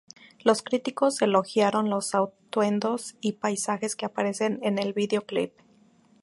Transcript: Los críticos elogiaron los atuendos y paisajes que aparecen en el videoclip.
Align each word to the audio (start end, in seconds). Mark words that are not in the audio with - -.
Los 0.39 0.63
críticos 0.63 1.21
elogiaron 1.21 1.91
los 1.91 2.15
atuendos 2.15 3.17
y 3.21 3.33
paisajes 3.33 3.95
que 3.95 4.07
aparecen 4.07 4.57
en 4.63 4.79
el 4.79 4.93
videoclip. 4.93 5.53